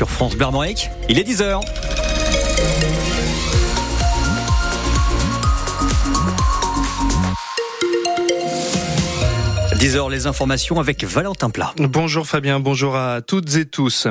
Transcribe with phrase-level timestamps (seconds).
[0.00, 0.46] sur France Bleu
[1.10, 1.60] Il est 10h.
[9.80, 11.72] 10h, les informations avec Valentin Plat.
[11.78, 14.08] Bonjour Fabien, bonjour à toutes et tous.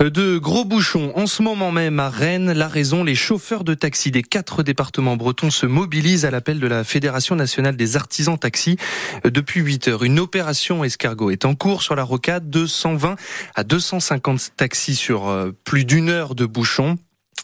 [0.00, 2.50] De gros bouchons en ce moment même à Rennes.
[2.50, 6.66] La raison, les chauffeurs de taxi des quatre départements bretons se mobilisent à l'appel de
[6.66, 8.78] la Fédération nationale des artisans taxis
[9.22, 10.02] depuis 8 heures.
[10.02, 12.50] Une opération escargot est en cours sur la rocade.
[12.50, 13.14] 220
[13.54, 16.98] à 250 taxis sur euh, plus d'une heure de bouchons.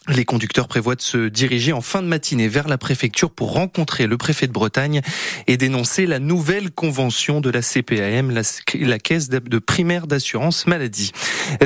[0.09, 4.07] Les conducteurs prévoient de se diriger en fin de matinée vers la préfecture pour rencontrer
[4.07, 5.01] le préfet de Bretagne
[5.45, 11.11] et dénoncer la nouvelle convention de la CPAM, la, caisse de primaire d'assurance maladie.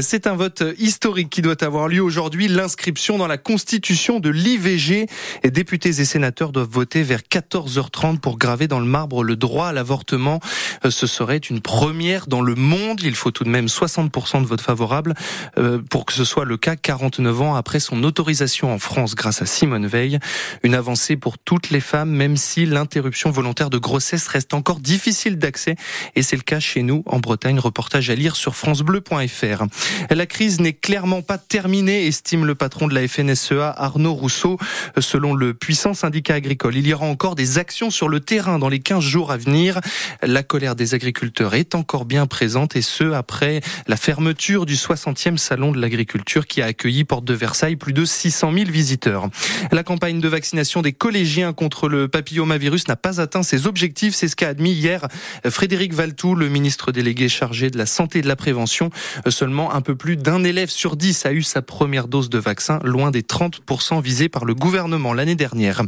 [0.02, 5.07] C'est un vote historique qui doit avoir lieu aujourd'hui, l'inscription dans la constitution de l'IVG.
[5.45, 9.73] Députés et sénateurs doivent voter vers 14h30 pour graver dans le marbre le droit à
[9.73, 10.41] l'avortement.
[10.89, 13.02] Ce serait une première dans le monde.
[13.03, 15.13] Il faut tout de même 60% de votes favorables
[15.57, 18.33] euh, pour que ce soit le cas 49 ans après son autorisation
[18.64, 20.20] en France grâce à Simone Veil.
[20.64, 25.38] Une avancée pour toutes les femmes, même si l'interruption volontaire de grossesse reste encore difficile
[25.38, 25.75] d'accès.
[26.16, 27.59] Et c'est le cas chez nous, en Bretagne.
[27.59, 29.66] Reportage à lire sur francebleu.fr.
[30.09, 34.58] La crise n'est clairement pas terminée, estime le patron de la FNSEA, Arnaud Rousseau.
[34.97, 38.70] Selon le puissant syndicat agricole, il y aura encore des actions sur le terrain dans
[38.70, 39.80] les 15 jours à venir.
[40.22, 45.38] La colère des agriculteurs est encore bien présente et ce, après la fermeture du 60e
[45.38, 49.30] salon de l'agriculture qui a accueilli Porte de Versailles plus de 600 000 visiteurs.
[49.72, 54.16] La campagne de vaccination des collégiens contre le papillomavirus n'a pas atteint ses objectifs.
[54.16, 55.08] C'est ce qu'a admis hier
[55.50, 58.89] Frédéric Valtou, le ministre délégué chargé de la santé et de la prévention.
[59.28, 62.80] Seulement un peu plus d'un élève sur dix a eu sa première dose de vaccin,
[62.84, 65.81] loin des 30% visés par le gouvernement l'année dernière.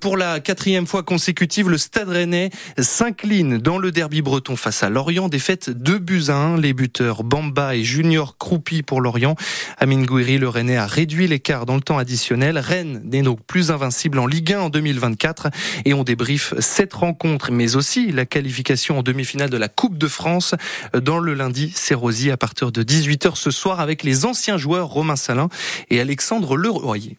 [0.00, 4.90] Pour la quatrième fois consécutive, le Stade Rennais s'incline dans le derby breton face à
[4.90, 5.28] Lorient.
[5.28, 6.58] Défaite 2 buts à 1.
[6.58, 9.36] Les buteurs Bamba et Junior Croupi pour Lorient.
[9.78, 12.58] Amine Gouiri, le Rennais, a réduit l'écart dans le temps additionnel.
[12.58, 15.48] Rennes n'est donc plus invincible en Ligue 1 en 2024
[15.84, 20.08] et on débriefe cette rencontre, mais aussi la qualification en demi-finale de la Coupe de
[20.08, 20.54] France
[20.92, 24.88] dans le lundi C'est Rosy à partir de 18h ce soir avec les anciens joueurs
[24.88, 25.48] Romain Salin
[25.90, 27.16] et Alexandre Leroyer.